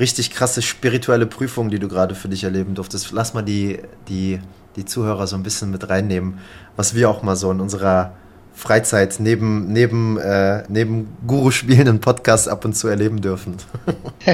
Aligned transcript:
richtig 0.00 0.30
krasse 0.30 0.62
spirituelle 0.62 1.26
Prüfung, 1.26 1.70
die 1.70 1.78
du 1.78 1.86
gerade 1.86 2.14
für 2.14 2.28
dich 2.28 2.44
erleben 2.44 2.74
durftest. 2.74 3.12
Lass 3.12 3.34
mal 3.34 3.42
die, 3.42 3.78
die, 4.08 4.40
die 4.76 4.84
Zuhörer 4.84 5.26
so 5.26 5.36
ein 5.36 5.42
bisschen 5.42 5.70
mit 5.70 5.88
reinnehmen, 5.88 6.38
was 6.76 6.94
wir 6.94 7.10
auch 7.10 7.22
mal 7.22 7.36
so 7.36 7.50
in 7.50 7.60
unserer 7.60 8.14
Freizeit 8.52 9.16
neben, 9.20 9.72
neben, 9.72 10.18
äh, 10.18 10.64
neben 10.68 11.16
Guru-Spielen 11.26 11.88
und 11.88 12.00
Podcasts 12.00 12.48
ab 12.48 12.64
und 12.64 12.74
zu 12.74 12.88
erleben 12.88 13.20
dürfen. 13.20 13.56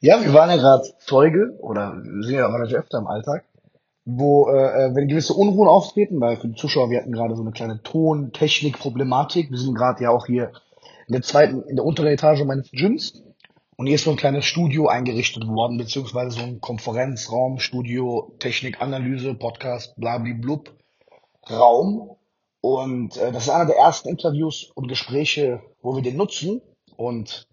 ja, 0.00 0.22
wir 0.22 0.32
waren 0.32 0.50
ja 0.50 0.56
gerade 0.56 0.84
Zeuge, 0.98 1.56
oder 1.60 1.94
wir 2.02 2.24
sind 2.24 2.34
ja 2.34 2.46
relativ 2.46 2.78
öfter 2.78 2.98
im 2.98 3.06
Alltag, 3.06 3.44
wo, 4.04 4.48
äh, 4.48 4.94
wenn 4.94 5.08
gewisse 5.08 5.34
Unruhen 5.34 5.68
auftreten, 5.68 6.20
weil 6.20 6.36
für 6.36 6.48
die 6.48 6.56
Zuschauer, 6.56 6.90
wir 6.90 6.98
hatten 6.98 7.12
gerade 7.12 7.36
so 7.36 7.42
eine 7.42 7.52
kleine 7.52 7.82
Ton-Technik-Problematik. 7.82 9.50
Wir 9.50 9.58
sind 9.58 9.74
gerade 9.74 10.02
ja 10.02 10.10
auch 10.10 10.26
hier 10.26 10.52
in 11.06 11.12
der 11.12 11.22
zweiten, 11.22 11.62
in 11.62 11.76
der 11.76 11.84
unteren 11.84 12.08
Etage 12.08 12.44
meines 12.44 12.70
Gyms. 12.70 13.22
Und 13.78 13.86
hier 13.86 13.94
ist 13.94 14.02
so 14.02 14.10
ein 14.10 14.16
kleines 14.16 14.44
Studio 14.44 14.88
eingerichtet 14.88 15.46
worden, 15.46 15.78
beziehungsweise 15.78 16.32
so 16.32 16.42
ein 16.42 16.60
Konferenzraum, 16.60 17.60
Studio, 17.60 18.34
Technik, 18.40 18.82
Analyse, 18.82 19.34
Podcast, 19.34 19.94
blablablub, 19.94 20.74
Raum. 21.48 22.16
Und 22.60 23.16
äh, 23.18 23.30
das 23.30 23.44
ist 23.44 23.50
einer 23.50 23.66
der 23.66 23.76
ersten 23.76 24.08
Interviews 24.08 24.72
und 24.74 24.88
Gespräche, 24.88 25.62
wo 25.80 25.94
wir 25.94 26.02
den 26.02 26.16
nutzen. 26.16 26.60
Und 26.96 27.46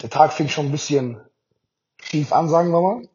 der 0.00 0.08
Tag 0.08 0.32
fing 0.32 0.48
schon 0.48 0.64
ein 0.64 0.72
bisschen 0.72 1.20
schief 2.00 2.32
an, 2.32 2.48
sagen 2.48 2.70
wir 2.70 2.80
mal. 2.80 3.06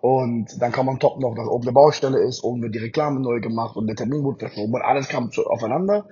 Und 0.00 0.60
dann 0.60 0.72
kam 0.72 0.86
man 0.86 0.98
top 0.98 1.20
noch, 1.20 1.36
dass 1.36 1.46
oben 1.46 1.66
eine 1.68 1.72
Baustelle 1.72 2.18
ist, 2.18 2.42
oben 2.42 2.62
wird 2.62 2.74
die 2.74 2.80
Reklame 2.80 3.20
neu 3.20 3.38
gemacht 3.38 3.76
und 3.76 3.86
der 3.86 3.94
Termin 3.94 4.24
wurde 4.24 4.40
verschoben 4.40 4.74
und 4.74 4.82
alles 4.82 5.06
kam 5.06 5.30
zu, 5.30 5.46
aufeinander. 5.46 6.08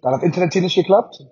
Dann 0.00 0.12
hat 0.12 0.24
Internet 0.24 0.54
hier 0.54 0.62
nicht 0.62 0.74
geklappt. 0.74 1.24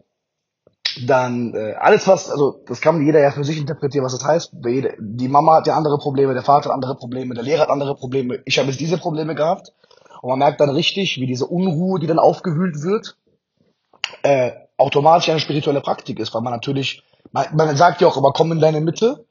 Dann 1.07 1.55
äh, 1.55 1.75
alles 1.75 2.09
was, 2.09 2.31
also 2.31 2.61
das 2.67 2.81
kann 2.81 3.05
jeder 3.05 3.21
ja 3.21 3.31
für 3.31 3.45
sich 3.45 3.59
interpretieren, 3.59 4.05
was 4.05 4.19
das 4.19 4.25
heißt. 4.25 4.53
Die 4.55 5.29
Mama 5.29 5.57
hat 5.57 5.67
ja 5.67 5.77
andere 5.77 5.99
Probleme, 5.99 6.35
der 6.35 6.43
Vater 6.43 6.71
hat 6.71 6.75
andere 6.75 6.97
Probleme, 6.97 7.35
der 7.35 7.45
Lehrer 7.45 7.63
hat 7.63 7.71
andere 7.71 7.95
Probleme. 7.95 8.41
Ich 8.45 8.59
habe 8.59 8.69
jetzt 8.69 8.81
diese 8.81 8.99
Probleme 8.99 9.35
gehabt. 9.35 9.73
Und 10.23 10.31
man 10.31 10.39
merkt 10.39 10.61
dann 10.61 10.71
richtig, 10.71 11.19
wie 11.19 11.27
diese 11.27 11.47
Unruhe, 11.47 11.99
die 11.99 12.07
dann 12.07 12.19
aufgewühlt 12.19 12.83
wird, 12.83 13.17
äh, 14.23 14.53
automatisch 14.77 15.31
eine 15.31 15.41
spirituelle 15.41 15.81
Praktik 15.81 16.19
ist, 16.19 16.35
weil 16.35 16.43
man 16.43 16.53
natürlich, 16.53 17.03
man, 17.33 17.47
man 17.55 17.77
sagt 17.77 18.01
ja 18.01 18.09
auch 18.09 18.17
immer, 18.17 18.33
komm 18.33 18.53
in 18.53 18.61
deine 18.61 18.81
Mitte, 18.81 19.25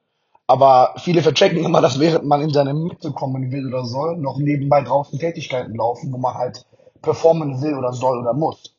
aber 0.47 0.95
viele 0.97 1.21
verchecken 1.21 1.63
immer, 1.63 1.81
dass 1.81 1.99
während 1.99 2.25
man 2.25 2.41
in 2.41 2.49
seine 2.51 2.73
Mitte 2.73 3.11
kommen 3.11 3.51
will 3.51 3.67
oder 3.67 3.85
soll, 3.85 4.17
noch 4.17 4.37
nebenbei 4.39 4.81
draußen 4.81 5.19
Tätigkeiten 5.19 5.75
laufen, 5.75 6.11
wo 6.11 6.17
man 6.17 6.33
halt 6.33 6.65
performen 7.01 7.61
will 7.61 7.75
oder 7.75 7.93
soll 7.93 8.19
oder 8.19 8.33
muss. 8.33 8.75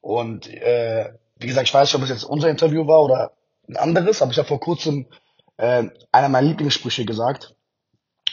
Und 0.00 0.48
äh, 0.48 1.10
wie 1.38 1.46
gesagt, 1.46 1.68
ich 1.68 1.74
weiß 1.74 1.88
nicht, 1.88 1.94
ob 1.94 2.02
es 2.02 2.08
jetzt 2.08 2.24
unser 2.24 2.48
Interview 2.48 2.86
war 2.86 3.02
oder 3.02 3.32
ein 3.68 3.76
anderes, 3.76 4.22
aber 4.22 4.30
ich 4.30 4.38
habe 4.38 4.48
vor 4.48 4.60
kurzem 4.60 5.06
äh, 5.56 5.84
einer 6.12 6.28
meiner 6.28 6.48
Lieblingssprüche 6.48 7.04
gesagt, 7.04 7.54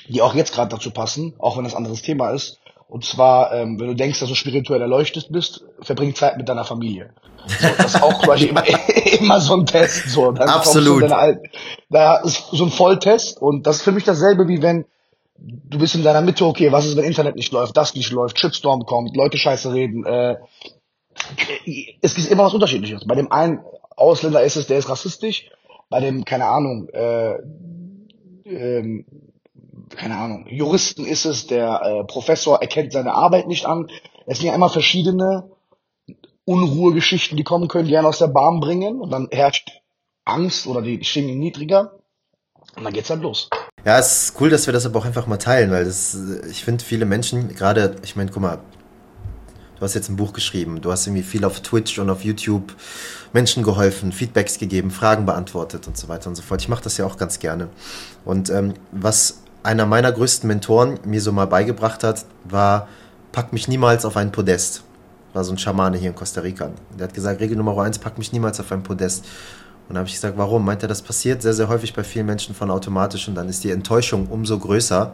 die 0.07 0.21
auch 0.21 0.35
jetzt 0.35 0.53
gerade 0.53 0.69
dazu 0.69 0.91
passen, 0.91 1.33
auch 1.39 1.57
wenn 1.57 1.63
das 1.63 1.73
ein 1.73 1.77
anderes 1.77 2.01
Thema 2.01 2.31
ist. 2.31 2.59
Und 2.87 3.05
zwar, 3.05 3.53
ähm, 3.53 3.79
wenn 3.79 3.87
du 3.87 3.95
denkst, 3.95 4.19
dass 4.19 4.29
du 4.29 4.35
spirituell 4.35 4.81
erleuchtet 4.81 5.27
bist, 5.31 5.63
verbring 5.81 6.13
Zeit 6.13 6.37
mit 6.37 6.47
deiner 6.47 6.63
Familie. 6.63 7.13
So, 7.47 7.67
das 7.77 7.95
ist 7.95 8.03
auch 8.03 8.21
quasi 8.21 8.45
immer, 8.45 8.63
immer 9.19 9.41
so 9.41 9.55
ein 9.55 9.65
Test. 9.65 10.09
So. 10.09 10.31
Dann 10.31 10.47
Absolut. 10.47 11.03
Alten, 11.11 11.49
da 11.89 12.17
ist 12.17 12.49
so 12.51 12.65
ein 12.65 12.71
Volltest 12.71 13.41
und 13.41 13.65
das 13.65 13.77
ist 13.77 13.81
für 13.81 13.91
mich 13.91 14.03
dasselbe, 14.03 14.47
wie 14.47 14.61
wenn 14.61 14.85
du 15.37 15.77
bist 15.79 15.95
in 15.95 16.03
deiner 16.03 16.21
Mitte, 16.21 16.45
okay, 16.45 16.71
was 16.71 16.85
ist, 16.85 16.95
wenn 16.95 17.03
Internet 17.03 17.35
nicht 17.35 17.51
läuft, 17.51 17.75
das 17.75 17.95
nicht 17.95 18.11
läuft, 18.11 18.39
Shitstorm 18.39 18.85
kommt, 18.85 19.15
Leute 19.15 19.37
scheiße 19.37 19.73
reden. 19.73 20.05
Äh, 20.05 20.37
es 22.01 22.15
gibt 22.15 22.29
immer 22.29 22.45
was 22.45 22.53
Unterschiedliches. 22.53 23.05
Bei 23.05 23.15
dem 23.15 23.31
einen 23.31 23.59
Ausländer 23.95 24.43
ist 24.43 24.55
es, 24.55 24.67
der 24.67 24.77
ist 24.77 24.89
rassistisch, 24.89 25.49
bei 25.89 25.99
dem, 25.99 26.25
keine 26.25 26.45
Ahnung, 26.45 26.89
äh, 26.89 27.35
ähm, 28.45 29.05
keine 29.95 30.17
Ahnung, 30.17 30.47
Juristen 30.49 31.05
ist 31.05 31.25
es, 31.25 31.47
der 31.47 31.81
äh, 31.83 32.03
Professor 32.05 32.61
erkennt 32.61 32.91
seine 32.93 33.13
Arbeit 33.13 33.47
nicht 33.47 33.65
an. 33.65 33.87
Es 34.25 34.39
sind 34.39 34.47
ja 34.47 34.55
immer 34.55 34.69
verschiedene 34.69 35.51
Unruhegeschichten, 36.45 37.37
die 37.37 37.43
kommen 37.43 37.67
können, 37.67 37.87
die 37.87 37.97
einen 37.97 38.07
aus 38.07 38.19
der 38.19 38.27
Bahn 38.27 38.59
bringen 38.59 38.99
und 38.99 39.11
dann 39.11 39.27
herrscht 39.31 39.81
Angst 40.25 40.67
oder 40.67 40.81
die 40.81 41.03
Stimmung 41.03 41.37
niedriger 41.37 41.99
und 42.75 42.83
dann 42.83 42.93
geht's 42.93 43.09
halt 43.09 43.21
los. 43.21 43.49
Ja, 43.85 43.99
es 43.99 44.23
ist 44.23 44.41
cool, 44.41 44.49
dass 44.49 44.65
wir 44.65 44.73
das 44.73 44.85
aber 44.85 44.99
auch 44.99 45.05
einfach 45.05 45.27
mal 45.27 45.37
teilen, 45.37 45.71
weil 45.71 45.85
das, 45.85 46.17
ich 46.49 46.63
finde, 46.63 46.83
viele 46.83 47.05
Menschen, 47.05 47.53
gerade, 47.53 47.97
ich 48.03 48.15
meine, 48.15 48.31
guck 48.31 48.41
mal, 48.41 48.59
du 49.83 49.85
hast 49.85 49.95
jetzt 49.95 50.07
ein 50.07 50.15
Buch 50.15 50.31
geschrieben, 50.31 50.79
du 50.79 50.93
hast 50.93 51.07
irgendwie 51.07 51.23
viel 51.23 51.43
auf 51.43 51.59
Twitch 51.59 51.99
und 51.99 52.09
auf 52.09 52.23
YouTube 52.23 52.73
Menschen 53.33 53.63
geholfen, 53.63 54.13
Feedbacks 54.13 54.57
gegeben, 54.57 54.91
Fragen 54.91 55.25
beantwortet 55.25 55.87
und 55.87 55.97
so 55.97 56.07
weiter 56.07 56.29
und 56.29 56.35
so 56.35 56.41
fort. 56.41 56.61
Ich 56.61 56.69
mache 56.69 56.81
das 56.81 56.95
ja 56.95 57.05
auch 57.05 57.17
ganz 57.17 57.39
gerne. 57.39 57.67
Und 58.23 58.49
ähm, 58.49 58.75
was 58.93 59.41
einer 59.61 59.85
meiner 59.85 60.13
größten 60.13 60.47
Mentoren 60.47 60.99
mir 61.03 61.19
so 61.19 61.33
mal 61.33 61.47
beigebracht 61.47 62.05
hat, 62.05 62.23
war, 62.45 62.87
pack 63.33 63.51
mich 63.51 63.67
niemals 63.67 64.05
auf 64.05 64.15
ein 64.15 64.31
Podest. 64.31 64.85
War 65.33 65.43
so 65.43 65.51
ein 65.51 65.57
Schamane 65.57 65.97
hier 65.97 66.11
in 66.11 66.15
Costa 66.15 66.39
Rica. 66.39 66.69
Der 66.97 67.07
hat 67.09 67.13
gesagt, 67.13 67.41
Regel 67.41 67.57
Nummer 67.57 67.77
eins, 67.81 67.99
pack 67.99 68.17
mich 68.17 68.31
niemals 68.31 68.61
auf 68.61 68.71
ein 68.71 68.83
Podest. 68.83 69.25
Und 69.89 69.95
da 69.95 69.99
habe 69.99 70.07
ich 70.07 70.15
gesagt, 70.15 70.37
warum? 70.37 70.63
Meint 70.63 70.81
er, 70.83 70.87
das 70.87 71.01
passiert 71.01 71.41
sehr, 71.41 71.53
sehr 71.53 71.67
häufig 71.67 71.93
bei 71.93 72.05
vielen 72.05 72.27
Menschen 72.27 72.55
von 72.55 72.71
automatisch 72.71 73.27
und 73.27 73.35
dann 73.35 73.49
ist 73.49 73.65
die 73.65 73.71
Enttäuschung 73.71 74.27
umso 74.27 74.57
größer, 74.57 75.13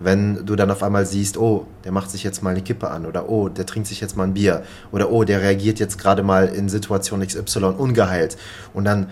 wenn 0.00 0.46
du 0.46 0.54
dann 0.56 0.70
auf 0.70 0.82
einmal 0.82 1.06
siehst, 1.06 1.36
oh, 1.36 1.66
der 1.84 1.92
macht 1.92 2.10
sich 2.10 2.22
jetzt 2.22 2.42
mal 2.42 2.50
eine 2.50 2.62
Kippe 2.62 2.90
an 2.90 3.06
oder 3.06 3.28
oh, 3.28 3.48
der 3.48 3.66
trinkt 3.66 3.88
sich 3.88 4.00
jetzt 4.00 4.16
mal 4.16 4.24
ein 4.24 4.34
Bier 4.34 4.62
oder 4.92 5.10
oh, 5.10 5.24
der 5.24 5.40
reagiert 5.40 5.80
jetzt 5.80 5.98
gerade 5.98 6.22
mal 6.22 6.46
in 6.48 6.68
Situation 6.68 7.26
XY 7.26 7.64
ungeheilt. 7.78 8.36
Und 8.74 8.84
dann 8.84 9.08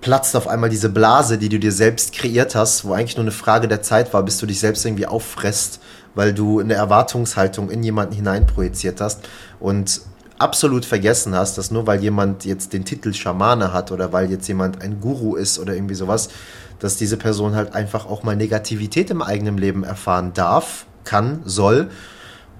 platzt 0.00 0.36
auf 0.36 0.46
einmal 0.46 0.70
diese 0.70 0.90
Blase, 0.90 1.38
die 1.38 1.48
du 1.48 1.58
dir 1.58 1.72
selbst 1.72 2.12
kreiert 2.12 2.54
hast, 2.54 2.84
wo 2.84 2.92
eigentlich 2.92 3.16
nur 3.16 3.24
eine 3.24 3.32
Frage 3.32 3.66
der 3.66 3.82
Zeit 3.82 4.12
war, 4.12 4.22
bis 4.22 4.38
du 4.38 4.46
dich 4.46 4.60
selbst 4.60 4.84
irgendwie 4.84 5.06
auffresst, 5.06 5.80
weil 6.14 6.32
du 6.32 6.60
eine 6.60 6.74
Erwartungshaltung 6.74 7.70
in 7.70 7.82
jemanden 7.82 8.14
hineinprojiziert 8.14 9.00
hast 9.00 9.26
und 9.58 10.02
absolut 10.38 10.84
vergessen 10.84 11.34
hast, 11.34 11.58
dass 11.58 11.70
nur 11.70 11.86
weil 11.86 12.02
jemand 12.02 12.44
jetzt 12.44 12.72
den 12.72 12.84
Titel 12.84 13.12
Schamane 13.12 13.72
hat 13.72 13.92
oder 13.92 14.12
weil 14.12 14.30
jetzt 14.30 14.48
jemand 14.48 14.82
ein 14.82 15.00
Guru 15.00 15.36
ist 15.36 15.58
oder 15.58 15.74
irgendwie 15.74 15.94
sowas, 15.94 16.28
dass 16.78 16.96
diese 16.96 17.16
Person 17.16 17.54
halt 17.54 17.74
einfach 17.74 18.06
auch 18.06 18.22
mal 18.22 18.36
Negativität 18.36 19.10
im 19.10 19.22
eigenen 19.22 19.56
Leben 19.56 19.84
erfahren 19.84 20.32
darf, 20.34 20.86
kann, 21.04 21.40
soll 21.44 21.88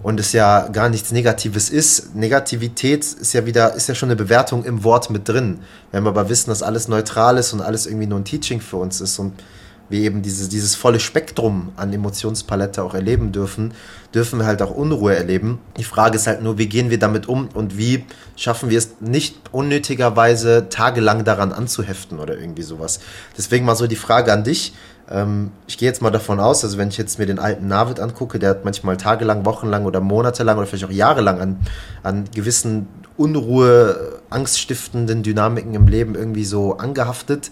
und 0.02 0.20
es 0.20 0.32
ja 0.32 0.68
gar 0.68 0.88
nichts 0.88 1.10
Negatives 1.10 1.70
ist. 1.70 2.14
Negativität 2.14 3.04
ist 3.04 3.32
ja 3.32 3.46
wieder, 3.46 3.74
ist 3.74 3.88
ja 3.88 3.94
schon 3.94 4.08
eine 4.08 4.16
Bewertung 4.16 4.64
im 4.64 4.84
Wort 4.84 5.10
mit 5.10 5.28
drin. 5.28 5.60
Wenn 5.90 6.04
wir 6.04 6.10
aber 6.10 6.28
wissen, 6.28 6.50
dass 6.50 6.62
alles 6.62 6.88
neutral 6.88 7.38
ist 7.38 7.52
und 7.52 7.60
alles 7.60 7.86
irgendwie 7.86 8.06
nur 8.06 8.20
ein 8.20 8.24
Teaching 8.24 8.60
für 8.60 8.76
uns 8.76 9.00
ist 9.00 9.18
und 9.18 9.32
wir 9.88 10.00
eben 10.00 10.22
dieses, 10.22 10.48
dieses 10.48 10.74
volle 10.74 11.00
Spektrum 11.00 11.72
an 11.76 11.92
Emotionspalette 11.92 12.82
auch 12.82 12.94
erleben 12.94 13.32
dürfen, 13.32 13.74
dürfen 14.14 14.40
wir 14.40 14.46
halt 14.46 14.62
auch 14.62 14.70
Unruhe 14.70 15.14
erleben. 15.14 15.60
Die 15.76 15.84
Frage 15.84 16.16
ist 16.16 16.26
halt 16.26 16.42
nur, 16.42 16.58
wie 16.58 16.66
gehen 16.66 16.90
wir 16.90 16.98
damit 16.98 17.28
um 17.28 17.48
und 17.54 17.78
wie 17.78 18.04
schaffen 18.36 18.70
wir 18.70 18.78
es 18.78 18.96
nicht 19.00 19.36
unnötigerweise 19.52 20.68
tagelang 20.70 21.24
daran 21.24 21.52
anzuheften 21.52 22.18
oder 22.18 22.38
irgendwie 22.38 22.62
sowas. 22.62 23.00
Deswegen 23.36 23.64
mal 23.64 23.76
so 23.76 23.86
die 23.86 23.96
Frage 23.96 24.32
an 24.32 24.44
dich. 24.44 24.72
Ähm, 25.08 25.52
ich 25.66 25.78
gehe 25.78 25.88
jetzt 25.88 26.02
mal 26.02 26.10
davon 26.10 26.40
aus, 26.40 26.64
also 26.64 26.78
wenn 26.78 26.88
ich 26.88 26.98
jetzt 26.98 27.18
mir 27.18 27.26
den 27.26 27.38
alten 27.38 27.68
Navid 27.68 28.00
angucke, 28.00 28.38
der 28.38 28.50
hat 28.50 28.64
manchmal 28.64 28.96
tagelang, 28.96 29.44
wochenlang 29.44 29.84
oder 29.84 30.00
monatelang 30.00 30.58
oder 30.58 30.66
vielleicht 30.66 30.86
auch 30.86 30.90
jahrelang 30.90 31.40
an, 31.40 31.60
an 32.02 32.24
gewissen 32.34 32.88
Unruhe, 33.16 34.20
angststiftenden 34.30 35.22
Dynamiken 35.22 35.74
im 35.74 35.86
Leben 35.86 36.14
irgendwie 36.14 36.44
so 36.44 36.76
angehaftet. 36.76 37.50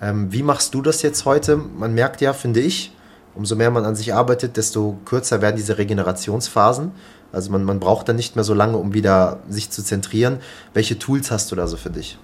Ähm, 0.00 0.32
wie 0.32 0.42
machst 0.42 0.74
du 0.74 0.82
das 0.82 1.02
jetzt 1.02 1.24
heute? 1.24 1.56
Man 1.56 1.94
merkt 1.94 2.20
ja, 2.20 2.32
finde 2.32 2.60
ich, 2.60 2.92
umso 3.34 3.56
mehr 3.56 3.70
man 3.70 3.84
an 3.84 3.96
sich 3.96 4.14
arbeitet, 4.14 4.56
desto 4.56 4.98
kürzer 5.04 5.42
werden 5.42 5.56
diese 5.56 5.78
Regenerationsphasen. 5.78 6.92
Also 7.32 7.50
man, 7.52 7.64
man 7.64 7.80
braucht 7.80 8.08
dann 8.08 8.16
nicht 8.16 8.34
mehr 8.34 8.44
so 8.44 8.54
lange, 8.54 8.76
um 8.78 8.94
wieder 8.94 9.40
sich 9.48 9.70
zu 9.70 9.84
zentrieren. 9.84 10.40
Welche 10.74 10.98
Tools 10.98 11.30
hast 11.30 11.52
du 11.52 11.56
da 11.56 11.66
so 11.66 11.76
für 11.76 11.90
dich? 11.90 12.18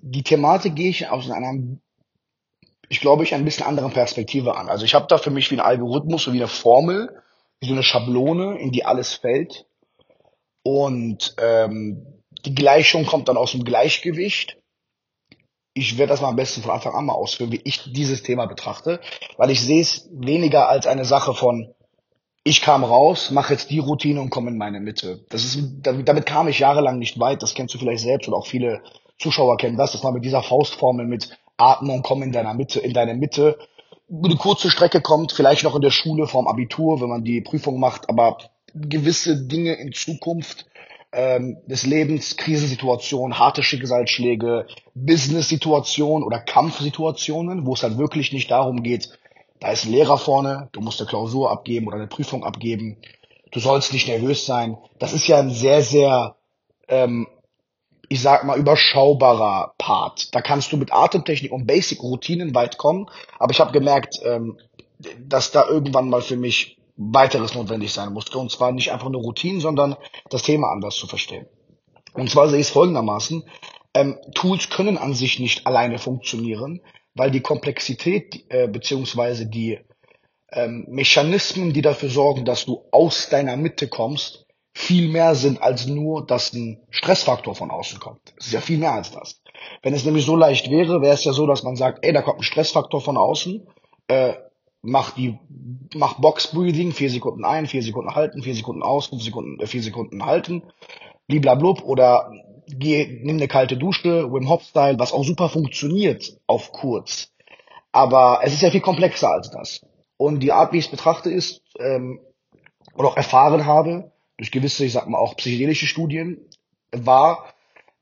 Die 0.00 0.22
Thematik 0.22 0.74
gehe 0.74 0.90
ich 0.90 1.08
aus 1.08 1.30
einem 1.30 1.80
ich 2.88 3.00
glaube, 3.00 3.24
ich 3.24 3.34
ein 3.34 3.44
bisschen 3.44 3.66
andere 3.66 3.88
Perspektive 3.90 4.56
an. 4.56 4.68
Also 4.68 4.84
ich 4.84 4.94
habe 4.94 5.06
da 5.08 5.18
für 5.18 5.30
mich 5.30 5.50
wie 5.50 5.56
ein 5.56 5.60
Algorithmus, 5.60 6.24
so 6.24 6.32
wie 6.32 6.38
eine 6.38 6.48
Formel, 6.48 7.20
wie 7.60 7.66
so 7.66 7.72
eine 7.72 7.82
Schablone, 7.82 8.58
in 8.58 8.70
die 8.70 8.84
alles 8.84 9.14
fällt. 9.14 9.66
Und 10.62 11.34
ähm, 11.38 12.22
die 12.44 12.54
Gleichung 12.54 13.06
kommt 13.06 13.28
dann 13.28 13.36
aus 13.36 13.52
dem 13.52 13.64
Gleichgewicht. 13.64 14.58
Ich 15.74 15.98
werde 15.98 16.10
das 16.10 16.20
mal 16.20 16.28
am 16.28 16.36
besten 16.36 16.62
von 16.62 16.70
Anfang 16.70 16.94
an 16.94 17.06
mal 17.06 17.14
ausführen, 17.14 17.50
wie 17.50 17.60
ich 17.64 17.92
dieses 17.92 18.22
Thema 18.22 18.46
betrachte, 18.46 19.00
weil 19.36 19.50
ich 19.50 19.60
sehe 19.60 19.80
es 19.80 20.08
weniger 20.12 20.68
als 20.68 20.86
eine 20.86 21.04
Sache 21.04 21.34
von, 21.34 21.74
ich 22.44 22.60
kam 22.60 22.84
raus, 22.84 23.30
mache 23.30 23.54
jetzt 23.54 23.70
die 23.70 23.80
Routine 23.80 24.20
und 24.20 24.30
komme 24.30 24.50
in 24.50 24.58
meine 24.58 24.78
Mitte. 24.78 25.24
Das 25.30 25.44
ist, 25.44 25.58
damit, 25.82 26.26
kam 26.26 26.46
ich 26.46 26.60
jahrelang 26.60 26.98
nicht 26.98 27.18
weit. 27.18 27.42
Das 27.42 27.54
kennst 27.54 27.74
du 27.74 27.78
vielleicht 27.78 28.04
selbst 28.04 28.28
und 28.28 28.34
auch 28.34 28.46
viele 28.46 28.82
Zuschauer 29.18 29.56
kennen 29.56 29.76
das, 29.76 29.92
dass 29.92 30.02
man 30.02 30.14
mit 30.14 30.24
dieser 30.24 30.42
Faustformel 30.42 31.06
mit 31.06 31.36
Atmung, 31.56 32.02
komm 32.02 32.22
in 32.22 32.32
deiner 32.32 32.54
Mitte, 32.54 32.80
in 32.80 32.92
deine 32.92 33.14
Mitte. 33.14 33.58
Eine 34.10 34.36
kurze 34.36 34.70
Strecke 34.70 35.00
kommt, 35.00 35.32
vielleicht 35.32 35.64
noch 35.64 35.74
in 35.74 35.80
der 35.80 35.90
Schule 35.90 36.26
vorm 36.26 36.46
Abitur, 36.46 37.00
wenn 37.00 37.08
man 37.08 37.24
die 37.24 37.40
Prüfung 37.40 37.80
macht, 37.80 38.08
aber 38.08 38.38
gewisse 38.74 39.46
Dinge 39.46 39.74
in 39.74 39.92
Zukunft 39.92 40.66
ähm, 41.14 41.58
des 41.66 41.86
Lebens, 41.86 42.36
Krisensituationen, 42.36 43.38
harte 43.38 43.62
Schicksalsschläge, 43.62 44.66
Business-Situationen 44.94 46.24
oder 46.24 46.40
Kampfsituationen, 46.40 47.66
wo 47.66 47.74
es 47.74 47.82
halt 47.82 47.98
wirklich 47.98 48.32
nicht 48.32 48.50
darum 48.50 48.82
geht, 48.82 49.10
da 49.60 49.70
ist 49.70 49.84
ein 49.84 49.92
Lehrer 49.92 50.18
vorne, 50.18 50.68
du 50.72 50.80
musst 50.80 51.00
eine 51.00 51.08
Klausur 51.08 51.50
abgeben 51.50 51.86
oder 51.86 51.96
eine 51.96 52.08
Prüfung 52.08 52.44
abgeben, 52.44 52.98
du 53.52 53.60
sollst 53.60 53.92
nicht 53.92 54.08
nervös 54.08 54.44
sein. 54.44 54.76
Das 54.98 55.12
ist 55.12 55.28
ja 55.28 55.38
ein 55.38 55.50
sehr, 55.50 55.82
sehr, 55.82 56.36
ähm, 56.88 57.28
ich 58.08 58.20
sag 58.20 58.44
mal, 58.44 58.58
überschaubarer 58.58 59.74
Part. 59.78 60.34
Da 60.34 60.42
kannst 60.42 60.72
du 60.72 60.76
mit 60.76 60.92
Atemtechnik 60.92 61.52
und 61.52 61.66
Basic-Routinen 61.66 62.54
weit 62.54 62.76
kommen, 62.76 63.08
aber 63.38 63.52
ich 63.52 63.60
habe 63.60 63.72
gemerkt, 63.72 64.20
ähm, 64.24 64.58
dass 65.18 65.52
da 65.52 65.66
irgendwann 65.68 66.08
mal 66.08 66.22
für 66.22 66.36
mich 66.36 66.76
weiteres 66.96 67.54
notwendig 67.54 67.92
sein 67.92 68.12
musste. 68.12 68.38
Und 68.38 68.50
zwar 68.50 68.72
nicht 68.72 68.92
einfach 68.92 69.08
nur 69.08 69.22
Routinen, 69.22 69.60
sondern 69.60 69.96
das 70.30 70.42
Thema 70.42 70.70
anders 70.70 70.96
zu 70.96 71.06
verstehen. 71.06 71.46
Und 72.12 72.30
zwar 72.30 72.48
sehe 72.48 72.60
ich 72.60 72.66
es 72.66 72.72
folgendermaßen. 72.72 73.44
Ähm, 73.94 74.18
Tools 74.34 74.70
können 74.70 74.98
an 74.98 75.14
sich 75.14 75.38
nicht 75.38 75.66
alleine 75.66 75.98
funktionieren, 75.98 76.80
weil 77.14 77.30
die 77.30 77.40
Komplexität 77.40 78.44
äh, 78.48 78.68
beziehungsweise 78.68 79.46
die 79.46 79.78
ähm, 80.52 80.86
Mechanismen, 80.88 81.72
die 81.72 81.82
dafür 81.82 82.10
sorgen, 82.10 82.44
dass 82.44 82.64
du 82.64 82.84
aus 82.90 83.28
deiner 83.28 83.56
Mitte 83.56 83.88
kommst, 83.88 84.46
viel 84.72 85.08
mehr 85.08 85.34
sind 85.34 85.62
als 85.62 85.86
nur, 85.86 86.26
dass 86.26 86.52
ein 86.52 86.82
Stressfaktor 86.90 87.54
von 87.54 87.70
außen 87.70 88.00
kommt. 88.00 88.34
Es 88.36 88.46
ist 88.46 88.52
ja 88.52 88.60
viel 88.60 88.78
mehr 88.78 88.92
als 88.92 89.12
das. 89.12 89.40
Wenn 89.82 89.94
es 89.94 90.04
nämlich 90.04 90.24
so 90.24 90.36
leicht 90.36 90.70
wäre, 90.70 91.00
wäre 91.00 91.14
es 91.14 91.24
ja 91.24 91.32
so, 91.32 91.46
dass 91.46 91.62
man 91.62 91.76
sagt, 91.76 92.04
ey, 92.04 92.12
da 92.12 92.22
kommt 92.22 92.40
ein 92.40 92.44
Stressfaktor 92.44 93.00
von 93.00 93.16
außen, 93.16 93.66
äh, 94.08 94.34
mach 94.84 95.12
die, 95.12 95.38
mach 95.94 96.20
Box 96.20 96.52
Breathing, 96.52 96.92
vier 96.92 97.10
Sekunden 97.10 97.44
ein, 97.44 97.66
vier 97.66 97.82
Sekunden 97.82 98.14
halten, 98.14 98.42
vier 98.42 98.54
Sekunden 98.54 98.82
aus, 98.82 99.06
fünf 99.06 99.22
Sekunden, 99.22 99.58
äh, 99.60 99.66
vier 99.66 99.82
Sekunden 99.82 100.24
halten, 100.24 100.62
bliblablub, 101.26 101.82
oder 101.82 102.30
geh, 102.68 103.20
nimm 103.22 103.36
eine 103.36 103.48
kalte 103.48 103.76
Dusche, 103.76 104.32
Wim 104.32 104.48
Hof 104.48 104.62
Style, 104.62 104.98
was 104.98 105.12
auch 105.12 105.24
super 105.24 105.48
funktioniert 105.48 106.38
auf 106.46 106.72
kurz. 106.72 107.32
Aber 107.92 108.40
es 108.42 108.52
ist 108.52 108.62
ja 108.62 108.70
viel 108.70 108.80
komplexer 108.80 109.30
als 109.30 109.50
das. 109.50 109.86
Und 110.16 110.40
die 110.40 110.52
Art, 110.52 110.72
wie 110.72 110.78
ich 110.78 110.86
es 110.86 110.90
betrachte, 110.90 111.30
ist, 111.30 111.62
ähm, 111.78 112.20
oder 112.94 113.08
auch 113.08 113.16
erfahren 113.16 113.66
habe, 113.66 114.12
durch 114.36 114.50
gewisse, 114.50 114.84
ich 114.84 114.92
sag 114.92 115.08
mal 115.08 115.18
auch 115.18 115.36
psychedelische 115.36 115.86
Studien, 115.86 116.48
war, 116.92 117.46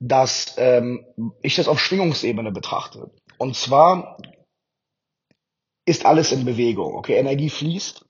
dass 0.00 0.54
ähm, 0.58 1.04
ich 1.42 1.56
das 1.56 1.68
auf 1.68 1.80
Schwingungsebene 1.80 2.52
betrachte. 2.52 3.10
Und 3.38 3.56
zwar 3.56 4.16
ist 5.84 6.06
alles 6.06 6.32
in 6.32 6.44
Bewegung. 6.44 6.94
Okay, 6.94 7.16
Energie 7.16 7.50
fließt, 7.50 8.04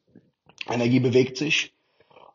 Energie 0.68 1.00
bewegt 1.00 1.36
sich. 1.36 1.72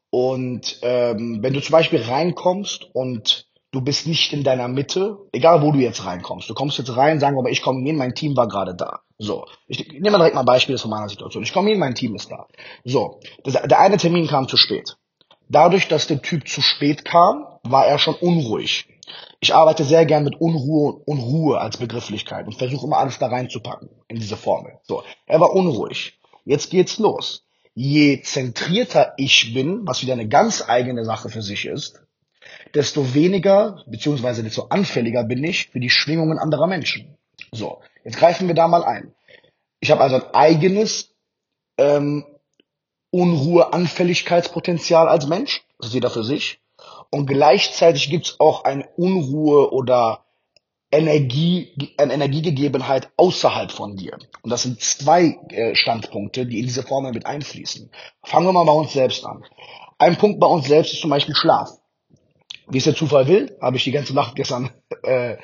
Und 0.09 0.79
ähm, 0.83 1.39
wenn 1.41 1.53
du 1.53 1.61
zum 1.61 1.73
Beispiel 1.73 2.01
reinkommst 2.01 2.89
und 2.93 3.47
du 3.71 3.81
bist 3.81 4.07
nicht 4.07 4.33
in 4.33 4.43
deiner 4.43 4.67
Mitte, 4.67 5.17
egal 5.31 5.61
wo 5.61 5.71
du 5.71 5.79
jetzt 5.79 6.05
reinkommst, 6.05 6.49
du 6.49 6.53
kommst 6.53 6.77
jetzt 6.77 6.95
rein, 6.95 7.19
sagen 7.19 7.35
wir 7.35 7.43
mal, 7.43 7.51
ich 7.51 7.61
komme 7.61 7.83
hin, 7.83 7.97
mein 7.97 8.15
Team 8.15 8.35
war 8.35 8.47
gerade 8.47 8.73
da. 8.73 9.01
So, 9.19 9.45
ich, 9.67 9.87
nehme 9.91 10.11
mal 10.11 10.17
direkt 10.19 10.35
mal 10.35 10.43
Beispiele 10.43 10.77
von 10.77 10.91
meiner 10.91 11.09
Situation. 11.09 11.43
Ich 11.43 11.53
komme 11.53 11.69
hin, 11.69 11.79
mein 11.79 11.95
Team 11.95 12.15
ist 12.15 12.31
da. 12.31 12.47
So, 12.83 13.19
das, 13.43 13.53
der 13.53 13.79
eine 13.79 13.97
Termin 13.97 14.27
kam 14.27 14.47
zu 14.47 14.57
spät. 14.57 14.97
Dadurch, 15.49 15.87
dass 15.87 16.07
der 16.07 16.21
Typ 16.21 16.47
zu 16.47 16.61
spät 16.61 17.05
kam, 17.05 17.45
war 17.63 17.85
er 17.85 17.99
schon 17.99 18.15
unruhig. 18.15 18.87
Ich 19.39 19.53
arbeite 19.53 19.83
sehr 19.83 20.05
gern 20.05 20.23
mit 20.23 20.39
Unruhe 20.39 20.93
und 21.05 21.19
Ruhe 21.19 21.59
als 21.59 21.77
Begrifflichkeit 21.77 22.45
und 22.47 22.57
versuche 22.57 22.85
immer 22.85 22.97
alles 22.97 23.19
da 23.19 23.27
reinzupacken 23.27 23.89
in 24.07 24.17
diese 24.17 24.37
Formel. 24.37 24.79
So, 24.83 25.03
er 25.25 25.39
war 25.39 25.53
unruhig. 25.53 26.19
Jetzt 26.45 26.71
geht's 26.71 26.97
los. 26.97 27.45
Je 27.73 28.21
zentrierter 28.21 29.13
ich 29.17 29.53
bin, 29.53 29.85
was 29.85 30.01
wieder 30.01 30.13
eine 30.13 30.27
ganz 30.27 30.67
eigene 30.67 31.05
Sache 31.05 31.29
für 31.29 31.41
sich 31.41 31.65
ist, 31.65 32.01
desto 32.73 33.13
weniger 33.13 33.83
beziehungsweise 33.87 34.43
desto 34.43 34.63
anfälliger 34.69 35.23
bin 35.23 35.43
ich 35.43 35.67
für 35.67 35.79
die 35.79 35.89
Schwingungen 35.89 36.39
anderer 36.39 36.67
Menschen. 36.67 37.17
So, 37.51 37.81
jetzt 38.03 38.17
greifen 38.17 38.47
wir 38.47 38.55
da 38.55 38.67
mal 38.67 38.83
ein. 38.83 39.13
Ich 39.79 39.91
habe 39.91 40.01
also 40.01 40.15
ein 40.15 40.33
eigenes 40.33 41.13
ähm, 41.77 42.25
Unruhe-Anfälligkeitspotenzial 43.11 45.07
als 45.07 45.27
Mensch. 45.27 45.63
Das 45.77 45.89
ist 45.89 45.93
jeder 45.93 46.09
für 46.09 46.23
sich. 46.23 46.59
Und 47.09 47.25
gleichzeitig 47.27 48.09
gibt 48.09 48.27
es 48.27 48.39
auch 48.39 48.63
eine 48.63 48.87
Unruhe 48.97 49.71
oder 49.71 50.25
Energie, 50.91 51.73
eine 51.97 52.13
Energiegegebenheit 52.13 53.09
außerhalb 53.17 53.71
von 53.71 53.97
dir. 53.97 54.17
Und 54.41 54.49
das 54.49 54.63
sind 54.63 54.79
zwei 54.79 55.37
äh, 55.49 55.75
Standpunkte, 55.75 56.45
die 56.45 56.59
in 56.59 56.65
diese 56.65 56.83
Formel 56.83 57.11
mit 57.11 57.25
einfließen. 57.25 57.91
Fangen 58.23 58.45
wir 58.45 58.53
mal 58.53 58.65
bei 58.65 58.71
uns 58.71 58.93
selbst 58.93 59.25
an. 59.25 59.43
Ein 59.97 60.17
Punkt 60.17 60.39
bei 60.39 60.47
uns 60.47 60.67
selbst 60.67 60.93
ist 60.93 61.01
zum 61.01 61.09
Beispiel 61.09 61.35
Schlaf. 61.35 61.71
Wie 62.69 62.77
es 62.77 62.85
der 62.85 62.95
Zufall 62.95 63.27
will, 63.27 63.57
habe 63.61 63.77
ich 63.77 63.83
die 63.83 63.91
ganze 63.91 64.13
Nacht 64.13 64.35
gestern 64.35 64.69
äh, 65.03 65.37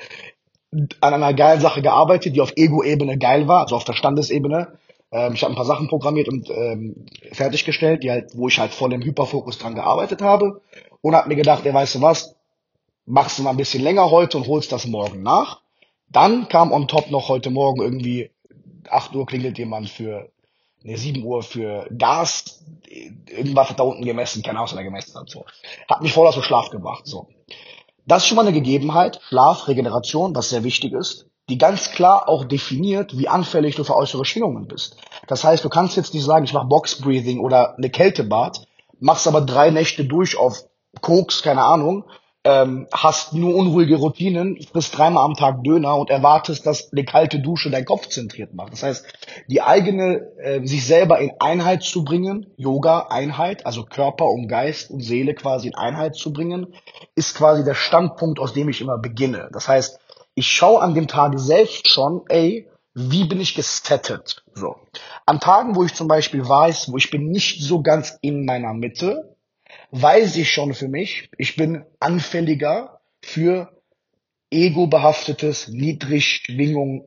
an 0.72 1.14
einer 1.14 1.34
geilen 1.34 1.60
Sache 1.60 1.82
gearbeitet, 1.82 2.34
die 2.34 2.40
auf 2.40 2.52
Ego-Ebene 2.56 3.18
geil 3.18 3.46
war, 3.46 3.62
also 3.62 3.76
auf 3.76 3.84
Verstandesebene. 3.84 4.78
Ähm, 5.12 5.34
ich 5.34 5.42
habe 5.42 5.52
ein 5.52 5.56
paar 5.56 5.64
Sachen 5.66 5.88
programmiert 5.88 6.28
und 6.28 6.48
ähm, 6.50 7.06
fertiggestellt, 7.32 8.02
die 8.02 8.10
halt, 8.10 8.30
wo 8.34 8.48
ich 8.48 8.58
halt 8.58 8.72
voll 8.72 8.92
im 8.92 9.02
Hyperfokus 9.02 9.58
dran 9.58 9.74
gearbeitet 9.74 10.22
habe 10.22 10.62
und 11.08 11.14
habe 11.14 11.28
mir 11.28 11.36
gedacht, 11.36 11.66
ey, 11.66 11.74
weißt 11.74 11.96
du 11.96 12.00
was, 12.00 12.34
machst 13.04 13.38
du 13.38 13.42
mal 13.42 13.50
ein 13.50 13.58
bisschen 13.58 13.82
länger 13.82 14.10
heute 14.10 14.38
und 14.38 14.46
holst 14.46 14.72
das 14.72 14.86
morgen 14.86 15.22
nach. 15.22 15.60
Dann 16.08 16.48
kam 16.48 16.72
on 16.72 16.88
top 16.88 17.10
noch 17.10 17.28
heute 17.28 17.50
Morgen 17.50 17.82
irgendwie 17.82 18.30
8 18.88 19.14
Uhr 19.14 19.26
klingelt 19.26 19.58
jemand 19.58 19.90
für, 19.90 20.30
ne, 20.82 20.96
7 20.96 21.22
Uhr 21.22 21.42
für 21.42 21.86
Gas, 21.96 22.64
irgendwas 23.28 23.68
hat 23.70 23.78
da 23.78 23.82
unten 23.82 24.04
gemessen, 24.04 24.42
keine 24.42 24.58
Ahnung, 24.58 24.70
was 24.70 24.78
er 24.78 24.84
gemessen 24.84 25.14
hat, 25.14 25.28
so. 25.28 25.44
Hat 25.88 26.00
mich 26.00 26.12
voll 26.12 26.26
aus 26.26 26.34
dem 26.34 26.42
Schlaf 26.42 26.70
gebracht, 26.70 27.06
so. 27.06 27.28
Das 28.06 28.22
ist 28.22 28.28
schon 28.28 28.36
mal 28.36 28.46
eine 28.46 28.52
Gegebenheit, 28.52 29.20
Schlaf, 29.28 29.68
Regeneration, 29.68 30.34
was 30.34 30.48
sehr 30.50 30.64
wichtig 30.64 30.92
ist 30.92 31.26
die 31.50 31.58
ganz 31.58 31.90
klar 31.90 32.26
auch 32.26 32.44
definiert, 32.44 33.18
wie 33.18 33.28
anfällig 33.28 33.76
du 33.76 33.84
für 33.84 33.96
äußere 33.96 34.24
Schwingungen 34.24 34.66
bist. 34.66 34.96
Das 35.26 35.44
heißt, 35.44 35.62
du 35.62 35.68
kannst 35.68 35.94
jetzt 35.94 36.14
nicht 36.14 36.24
sagen, 36.24 36.46
ich 36.46 36.54
mache 36.54 36.66
Box 36.66 37.02
Breathing 37.02 37.40
oder 37.40 37.76
eine 37.76 37.90
Kältebad, 37.90 38.66
machst 38.98 39.28
aber 39.28 39.42
drei 39.42 39.70
Nächte 39.70 40.06
durch 40.06 40.38
auf 40.38 40.64
Koks, 41.00 41.42
keine 41.42 41.62
Ahnung, 41.62 42.04
ähm, 42.44 42.86
hast 42.92 43.32
nur 43.32 43.54
unruhige 43.54 43.96
Routinen, 43.96 44.58
frisst 44.70 44.96
dreimal 44.96 45.24
am 45.24 45.34
Tag 45.34 45.64
Döner 45.64 45.96
und 45.96 46.10
erwartest, 46.10 46.66
dass 46.66 46.92
eine 46.92 47.04
kalte 47.04 47.40
Dusche 47.40 47.70
dein 47.70 47.86
Kopf 47.86 48.08
zentriert 48.08 48.52
macht. 48.52 48.72
Das 48.72 48.82
heißt, 48.82 49.06
die 49.48 49.62
eigene, 49.62 50.30
äh, 50.38 50.64
sich 50.66 50.86
selber 50.86 51.18
in 51.20 51.32
Einheit 51.40 51.82
zu 51.82 52.04
bringen, 52.04 52.52
Yoga, 52.56 53.06
Einheit, 53.08 53.64
also 53.64 53.84
Körper 53.84 54.26
und 54.26 54.48
Geist 54.48 54.90
und 54.90 55.00
Seele 55.00 55.34
quasi 55.34 55.68
in 55.68 55.74
Einheit 55.74 56.16
zu 56.16 56.34
bringen, 56.34 56.74
ist 57.14 57.34
quasi 57.34 57.64
der 57.64 57.74
Standpunkt, 57.74 58.38
aus 58.38 58.52
dem 58.52 58.68
ich 58.68 58.82
immer 58.82 58.98
beginne. 58.98 59.48
Das 59.52 59.66
heißt, 59.66 59.98
ich 60.34 60.48
schaue 60.48 60.82
an 60.82 60.94
dem 60.94 61.08
Tag 61.08 61.38
selbst 61.38 61.88
schon, 61.88 62.24
ey, 62.28 62.68
wie 62.94 63.24
bin 63.24 63.40
ich 63.40 63.54
gesettet? 63.54 64.44
So. 64.52 64.76
An 65.26 65.40
Tagen, 65.40 65.74
wo 65.74 65.82
ich 65.84 65.94
zum 65.94 66.08
Beispiel 66.08 66.46
weiß, 66.46 66.92
wo 66.92 66.96
ich 66.98 67.10
bin 67.10 67.30
nicht 67.30 67.62
so 67.62 67.82
ganz 67.82 68.18
in 68.20 68.44
meiner 68.44 68.74
Mitte, 68.74 69.33
weiß 69.90 70.36
ich 70.36 70.50
schon 70.50 70.74
für 70.74 70.88
mich, 70.88 71.30
ich 71.38 71.56
bin 71.56 71.84
anfälliger 72.00 73.00
für 73.22 73.70
ego-behaftetes, 74.50 75.68
Niedrigschwingung, 75.68 77.04